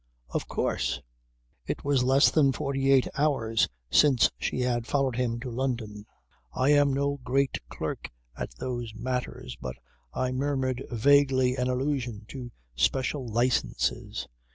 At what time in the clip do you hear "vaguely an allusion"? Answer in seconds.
10.89-12.25